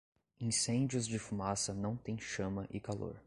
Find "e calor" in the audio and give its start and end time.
2.71-3.15